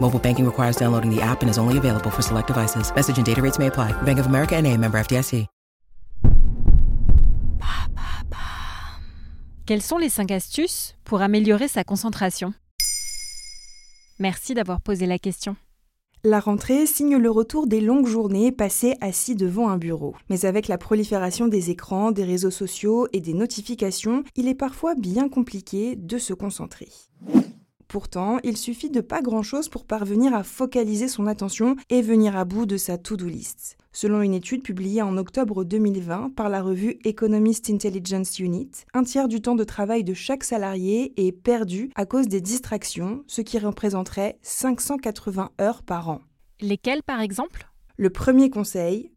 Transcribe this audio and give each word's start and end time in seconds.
Mobile 0.00 0.18
banking 0.18 0.46
requires 0.46 0.76
downloading 0.76 1.14
the 1.14 1.20
app 1.20 1.42
and 1.42 1.48
is 1.48 1.58
only 1.58 1.76
available 1.76 2.10
for 2.10 2.22
select 2.22 2.46
devices. 2.46 2.90
Message 2.94 3.18
and 3.18 3.24
data 3.24 3.42
rates 3.42 3.58
may 3.58 3.66
apply. 3.66 3.92
Bank 4.02 4.18
of 4.18 4.26
America 4.26 4.56
and 4.56 4.66
a 4.66 4.76
member 4.76 4.98
FDIC. 4.98 5.46
Quelles 9.68 9.82
sont 9.82 9.98
les 9.98 10.08
5 10.08 10.30
astuces 10.30 10.94
pour 11.04 11.20
améliorer 11.20 11.68
sa 11.68 11.84
concentration? 11.84 12.54
Merci 14.18 14.54
d'avoir 14.54 14.80
posé 14.80 15.04
la 15.04 15.18
question. 15.18 15.56
La 16.24 16.40
rentrée 16.40 16.86
signe 16.86 17.18
le 17.18 17.30
retour 17.30 17.66
des 17.66 17.82
longues 17.82 18.06
journées 18.06 18.50
passées 18.50 18.96
assis 19.02 19.34
devant 19.34 19.68
un 19.68 19.76
bureau. 19.76 20.16
Mais 20.30 20.46
avec 20.46 20.68
la 20.68 20.78
prolifération 20.78 21.48
des 21.48 21.68
écrans, 21.68 22.12
des 22.12 22.24
réseaux 22.24 22.50
sociaux 22.50 23.08
et 23.12 23.20
des 23.20 23.34
notifications, 23.34 24.24
il 24.36 24.48
est 24.48 24.54
parfois 24.54 24.94
bien 24.94 25.28
compliqué 25.28 25.96
de 25.96 26.16
se 26.16 26.32
concentrer. 26.32 26.88
Pourtant, 27.88 28.36
il 28.44 28.58
suffit 28.58 28.90
de 28.90 29.00
pas 29.00 29.22
grand-chose 29.22 29.70
pour 29.70 29.86
parvenir 29.86 30.34
à 30.34 30.42
focaliser 30.42 31.08
son 31.08 31.26
attention 31.26 31.74
et 31.88 32.02
venir 32.02 32.36
à 32.36 32.44
bout 32.44 32.66
de 32.66 32.76
sa 32.76 32.98
to-do 32.98 33.26
list. 33.26 33.78
Selon 33.92 34.20
une 34.20 34.34
étude 34.34 34.62
publiée 34.62 35.00
en 35.00 35.16
octobre 35.16 35.64
2020 35.64 36.34
par 36.36 36.50
la 36.50 36.60
revue 36.60 36.98
Economist 37.04 37.70
Intelligence 37.70 38.38
Unit, 38.40 38.70
un 38.92 39.04
tiers 39.04 39.26
du 39.26 39.40
temps 39.40 39.54
de 39.54 39.64
travail 39.64 40.04
de 40.04 40.12
chaque 40.12 40.44
salarié 40.44 41.14
est 41.16 41.32
perdu 41.32 41.90
à 41.94 42.04
cause 42.04 42.28
des 42.28 42.42
distractions, 42.42 43.24
ce 43.26 43.40
qui 43.40 43.58
représenterait 43.58 44.38
580 44.42 45.52
heures 45.58 45.82
par 45.82 46.10
an. 46.10 46.20
Lesquelles 46.60 47.02
par 47.02 47.22
exemple? 47.22 47.70
Le 47.96 48.10
premier 48.10 48.50
conseil, 48.50 49.10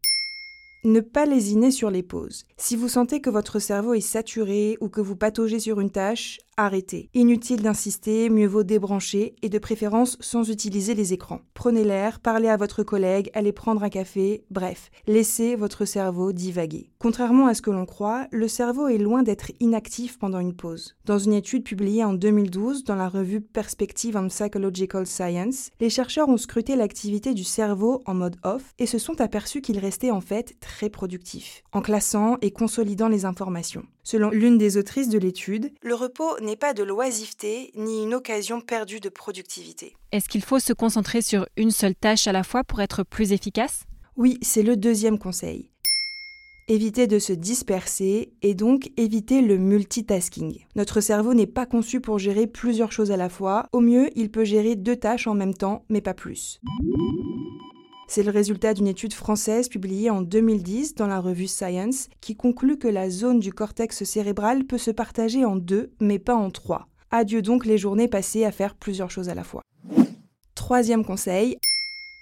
ne 0.84 1.00
pas 1.00 1.26
lésiner 1.26 1.70
sur 1.70 1.90
les 1.90 2.02
pauses. 2.02 2.44
Si 2.56 2.74
vous 2.74 2.88
sentez 2.88 3.20
que 3.20 3.30
votre 3.30 3.58
cerveau 3.58 3.94
est 3.94 4.00
saturé 4.00 4.76
ou 4.80 4.88
que 4.88 5.00
vous 5.00 5.16
pataugez 5.16 5.60
sur 5.60 5.80
une 5.80 5.90
tâche, 5.90 6.40
arrêtez. 6.56 7.08
Inutile 7.14 7.62
d'insister, 7.62 8.28
mieux 8.30 8.46
vaut 8.46 8.62
débrancher 8.62 9.34
et 9.42 9.48
de 9.48 9.58
préférence 9.58 10.16
sans 10.20 10.50
utiliser 10.50 10.94
les 10.94 11.12
écrans. 11.12 11.40
Prenez 11.54 11.84
l'air, 11.84 12.20
parlez 12.20 12.48
à 12.48 12.56
votre 12.56 12.82
collègue, 12.82 13.30
allez 13.34 13.52
prendre 13.52 13.82
un 13.82 13.88
café, 13.88 14.44
bref, 14.50 14.90
laissez 15.06 15.56
votre 15.56 15.84
cerveau 15.84 16.32
divaguer. 16.32 16.90
Contrairement 16.98 17.46
à 17.46 17.54
ce 17.54 17.62
que 17.62 17.70
l'on 17.70 17.86
croit, 17.86 18.26
le 18.30 18.48
cerveau 18.48 18.88
est 18.88 18.98
loin 18.98 19.22
d'être 19.22 19.52
inactif 19.60 20.18
pendant 20.18 20.40
une 20.40 20.54
pause. 20.54 20.96
Dans 21.04 21.18
une 21.18 21.32
étude 21.32 21.64
publiée 21.64 22.04
en 22.04 22.12
2012 22.12 22.84
dans 22.84 22.96
la 22.96 23.08
revue 23.08 23.40
Perspective 23.40 24.16
on 24.16 24.28
Psychological 24.28 25.06
Science, 25.06 25.70
les 25.80 25.90
chercheurs 25.90 26.28
ont 26.28 26.36
scruté 26.36 26.76
l'activité 26.76 27.34
du 27.34 27.44
cerveau 27.44 28.02
en 28.06 28.14
mode 28.14 28.36
off 28.44 28.74
et 28.78 28.86
se 28.86 28.98
sont 28.98 29.20
aperçus 29.20 29.60
qu'il 29.62 29.78
restait 29.78 30.10
en 30.10 30.20
fait 30.20 30.54
très 30.60 30.90
productif, 30.90 31.62
en 31.72 31.82
classant 31.82 32.36
et 32.40 32.50
consolidant 32.50 33.08
les 33.08 33.24
informations. 33.24 33.84
Selon 34.04 34.30
l'une 34.30 34.58
des 34.58 34.76
autrices 34.76 35.08
de 35.08 35.18
l'étude, 35.18 35.70
le 35.80 35.94
repos 35.94 36.38
n'est 36.40 36.56
pas 36.56 36.74
de 36.74 36.82
l'oisiveté 36.82 37.70
ni 37.76 38.02
une 38.02 38.14
occasion 38.14 38.60
perdue 38.60 38.98
de 38.98 39.08
productivité. 39.08 39.94
Est-ce 40.10 40.28
qu'il 40.28 40.42
faut 40.42 40.58
se 40.58 40.72
concentrer 40.72 41.22
sur 41.22 41.46
une 41.56 41.70
seule 41.70 41.94
tâche 41.94 42.26
à 42.26 42.32
la 42.32 42.42
fois 42.42 42.64
pour 42.64 42.80
être 42.80 43.04
plus 43.04 43.32
efficace? 43.32 43.84
Oui, 44.16 44.38
c'est 44.42 44.64
le 44.64 44.76
deuxième 44.76 45.18
conseil. 45.18 45.70
Éviter 46.66 47.06
de 47.06 47.18
se 47.18 47.32
disperser 47.32 48.32
et 48.42 48.54
donc 48.54 48.90
éviter 48.96 49.40
le 49.40 49.56
multitasking. 49.56 50.64
Notre 50.74 51.00
cerveau 51.00 51.32
n'est 51.32 51.46
pas 51.46 51.66
conçu 51.66 52.00
pour 52.00 52.18
gérer 52.18 52.46
plusieurs 52.46 52.92
choses 52.92 53.12
à 53.12 53.16
la 53.16 53.28
fois. 53.28 53.66
Au 53.72 53.80
mieux, 53.80 54.10
il 54.16 54.30
peut 54.30 54.44
gérer 54.44 54.74
deux 54.74 54.96
tâches 54.96 55.26
en 55.28 55.34
même 55.34 55.54
temps, 55.54 55.84
mais 55.88 56.00
pas 56.00 56.14
plus. 56.14 56.60
C'est 58.14 58.22
le 58.22 58.30
résultat 58.30 58.74
d'une 58.74 58.88
étude 58.88 59.14
française 59.14 59.70
publiée 59.70 60.10
en 60.10 60.20
2010 60.20 60.96
dans 60.96 61.06
la 61.06 61.18
revue 61.18 61.46
Science 61.46 62.10
qui 62.20 62.36
conclut 62.36 62.76
que 62.76 62.86
la 62.86 63.08
zone 63.08 63.40
du 63.40 63.54
cortex 63.54 64.04
cérébral 64.04 64.64
peut 64.64 64.76
se 64.76 64.90
partager 64.90 65.46
en 65.46 65.56
deux, 65.56 65.92
mais 65.98 66.18
pas 66.18 66.34
en 66.34 66.50
trois. 66.50 66.88
Adieu 67.10 67.40
donc 67.40 67.64
les 67.64 67.78
journées 67.78 68.08
passées 68.08 68.44
à 68.44 68.52
faire 68.52 68.74
plusieurs 68.74 69.10
choses 69.10 69.30
à 69.30 69.34
la 69.34 69.44
fois. 69.44 69.62
Troisième 70.54 71.06
conseil, 71.06 71.56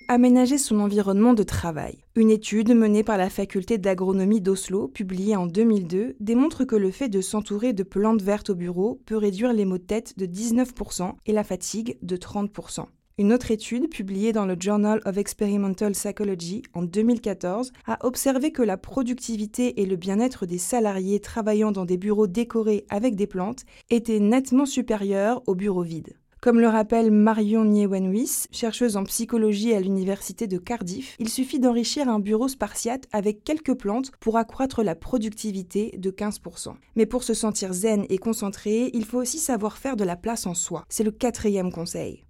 aménager 0.07 0.59
son 0.59 0.79
environnement 0.79 1.35
de 1.35 1.43
travail. 1.43 1.99
Une 2.15 2.31
étude 2.31 2.73
menée 2.73 3.03
par 3.03 3.19
la 3.19 3.29
faculté 3.29 3.77
d'agronomie 3.77 4.41
d'Oslo, 4.41 4.87
publiée 4.87 5.35
en 5.35 5.47
2002, 5.47 6.15
démontre 6.21 6.65
que 6.65 6.77
le 6.77 6.93
fait 6.93 7.09
de 7.09 7.21
s'entourer 7.21 7.73
de 7.73 7.83
plantes 7.83 8.23
vertes 8.23 8.51
au 8.51 8.55
bureau 8.55 9.01
peut 9.07 9.17
réduire 9.17 9.53
les 9.53 9.65
maux 9.65 9.79
de 9.79 9.83
tête 9.83 10.17
de 10.17 10.27
19% 10.27 11.15
et 11.27 11.33
la 11.33 11.43
fatigue 11.43 11.99
de 12.01 12.17
30%. 12.17 12.87
Une 13.21 13.35
autre 13.35 13.51
étude, 13.51 13.91
publiée 13.91 14.33
dans 14.33 14.47
le 14.47 14.57
Journal 14.59 15.03
of 15.05 15.19
Experimental 15.19 15.93
Psychology 15.93 16.63
en 16.73 16.81
2014, 16.81 17.71
a 17.87 17.99
observé 18.07 18.51
que 18.51 18.63
la 18.63 18.79
productivité 18.79 19.83
et 19.83 19.85
le 19.85 19.97
bien-être 19.97 20.47
des 20.47 20.57
salariés 20.57 21.21
travaillant 21.21 21.71
dans 21.71 21.85
des 21.85 21.99
bureaux 21.99 22.29
décorés 22.29 22.87
avec 22.89 23.17
des 23.17 23.27
plantes 23.27 23.67
étaient 23.91 24.21
nettement 24.21 24.65
supérieurs 24.65 25.43
aux 25.47 25.55
bureaux 25.55 25.83
vides. 25.83 26.15
Comme 26.41 26.61
le 26.61 26.69
rappelle 26.69 27.11
Marion 27.11 27.67
Niewenhuis, 27.67 28.47
chercheuse 28.51 28.97
en 28.97 29.05
psychologie 29.05 29.75
à 29.75 29.81
l'université 29.81 30.47
de 30.47 30.57
Cardiff, 30.57 31.17
il 31.19 31.29
suffit 31.29 31.61
d'enrichir 31.61 32.09
un 32.09 32.21
bureau 32.21 32.49
spartiate 32.49 33.07
avec 33.13 33.45
quelques 33.45 33.75
plantes 33.75 34.13
pour 34.21 34.39
accroître 34.39 34.83
la 34.83 34.95
productivité 34.95 35.95
de 35.99 36.11
15%. 36.11 36.73
Mais 36.97 37.05
pour 37.05 37.25
se 37.25 37.35
sentir 37.35 37.75
zen 37.75 38.07
et 38.09 38.17
concentré, 38.17 38.89
il 38.95 39.05
faut 39.05 39.19
aussi 39.19 39.37
savoir 39.37 39.77
faire 39.77 39.97
de 39.97 40.05
la 40.05 40.17
place 40.17 40.47
en 40.47 40.55
soi. 40.55 40.87
C'est 40.89 41.05
le 41.05 41.11
quatrième 41.11 41.71
conseil. 41.71 42.25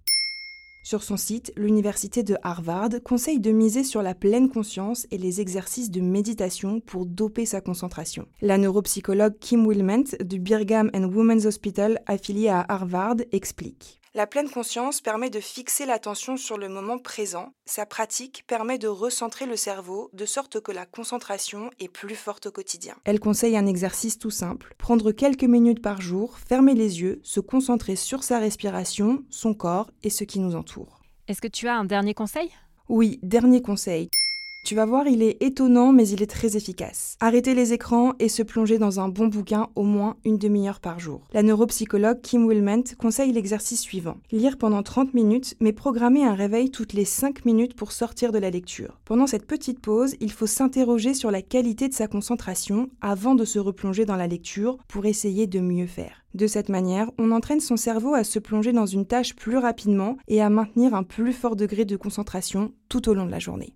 Sur 0.83 1.03
son 1.03 1.15
site, 1.15 1.53
l'université 1.55 2.23
de 2.23 2.35
Harvard 2.41 2.89
conseille 3.03 3.39
de 3.39 3.51
miser 3.51 3.83
sur 3.83 4.01
la 4.01 4.15
pleine 4.15 4.49
conscience 4.49 5.05
et 5.11 5.19
les 5.19 5.39
exercices 5.39 5.91
de 5.91 6.01
méditation 6.01 6.79
pour 6.79 7.05
doper 7.05 7.45
sa 7.45 7.61
concentration. 7.61 8.27
La 8.41 8.57
neuropsychologue 8.57 9.37
Kim 9.39 9.67
Wilment 9.67 10.15
du 10.23 10.39
Brigham 10.39 10.89
and 10.95 11.03
Women's 11.13 11.45
Hospital 11.45 12.01
affilié 12.07 12.49
à 12.49 12.65
Harvard 12.67 13.17
explique. 13.31 14.00
La 14.13 14.27
pleine 14.27 14.49
conscience 14.49 14.99
permet 14.99 15.29
de 15.29 15.39
fixer 15.39 15.85
l'attention 15.85 16.35
sur 16.35 16.57
le 16.57 16.67
moment 16.67 16.97
présent. 16.97 17.53
Sa 17.63 17.85
pratique 17.85 18.43
permet 18.45 18.77
de 18.77 18.89
recentrer 18.89 19.45
le 19.45 19.55
cerveau 19.55 20.09
de 20.11 20.25
sorte 20.25 20.59
que 20.59 20.73
la 20.73 20.85
concentration 20.85 21.69
est 21.79 21.87
plus 21.87 22.15
forte 22.15 22.47
au 22.47 22.51
quotidien. 22.51 22.95
Elle 23.05 23.21
conseille 23.21 23.55
un 23.55 23.65
exercice 23.65 24.19
tout 24.19 24.29
simple. 24.29 24.75
Prendre 24.77 25.13
quelques 25.13 25.45
minutes 25.45 25.81
par 25.81 26.01
jour, 26.01 26.37
fermer 26.39 26.73
les 26.73 26.99
yeux, 26.99 27.21
se 27.23 27.39
concentrer 27.39 27.95
sur 27.95 28.25
sa 28.25 28.39
respiration, 28.39 29.23
son 29.29 29.53
corps 29.53 29.89
et 30.03 30.09
ce 30.09 30.25
qui 30.25 30.39
nous 30.39 30.57
entoure. 30.57 30.99
Est-ce 31.29 31.39
que 31.39 31.47
tu 31.47 31.69
as 31.69 31.77
un 31.77 31.85
dernier 31.85 32.13
conseil? 32.13 32.51
Oui, 32.89 33.17
dernier 33.23 33.61
conseil. 33.61 34.09
Tu 34.63 34.75
vas 34.75 34.85
voir, 34.85 35.07
il 35.07 35.23
est 35.23 35.41
étonnant, 35.41 35.91
mais 35.91 36.07
il 36.07 36.21
est 36.21 36.29
très 36.29 36.55
efficace. 36.55 37.17
Arrêter 37.19 37.55
les 37.55 37.73
écrans 37.73 38.13
et 38.19 38.29
se 38.29 38.43
plonger 38.43 38.77
dans 38.77 38.99
un 38.99 39.09
bon 39.09 39.27
bouquin 39.27 39.67
au 39.75 39.83
moins 39.83 40.15
une 40.23 40.37
demi-heure 40.37 40.79
par 40.79 40.99
jour. 40.99 41.27
La 41.33 41.43
neuropsychologue 41.43 42.21
Kim 42.21 42.45
Wilment 42.45 42.83
conseille 42.97 43.33
l'exercice 43.33 43.81
suivant. 43.81 44.17
Lire 44.31 44.57
pendant 44.57 44.83
30 44.83 45.13
minutes, 45.13 45.55
mais 45.59 45.73
programmer 45.73 46.23
un 46.23 46.35
réveil 46.35 46.69
toutes 46.69 46.93
les 46.93 47.05
5 47.05 47.43
minutes 47.43 47.75
pour 47.75 47.91
sortir 47.91 48.31
de 48.31 48.37
la 48.37 48.51
lecture. 48.51 48.99
Pendant 49.03 49.27
cette 49.27 49.47
petite 49.47 49.79
pause, 49.79 50.15
il 50.21 50.31
faut 50.31 50.47
s'interroger 50.47 51.15
sur 51.15 51.31
la 51.31 51.41
qualité 51.41 51.89
de 51.89 51.93
sa 51.93 52.07
concentration 52.07 52.89
avant 53.01 53.35
de 53.35 53.45
se 53.45 53.59
replonger 53.59 54.05
dans 54.05 54.15
la 54.15 54.27
lecture 54.27 54.77
pour 54.87 55.05
essayer 55.05 55.47
de 55.47 55.59
mieux 55.59 55.87
faire. 55.87 56.23
De 56.33 56.47
cette 56.47 56.69
manière, 56.69 57.11
on 57.17 57.31
entraîne 57.31 57.59
son 57.59 57.75
cerveau 57.75 58.13
à 58.13 58.23
se 58.23 58.39
plonger 58.39 58.71
dans 58.71 58.85
une 58.85 59.05
tâche 59.05 59.35
plus 59.35 59.57
rapidement 59.57 60.17
et 60.29 60.41
à 60.41 60.49
maintenir 60.49 60.93
un 60.93 61.03
plus 61.03 61.33
fort 61.33 61.57
degré 61.57 61.83
de 61.83 61.97
concentration 61.97 62.71
tout 62.87 63.09
au 63.09 63.13
long 63.13 63.25
de 63.25 63.31
la 63.31 63.39
journée. 63.39 63.75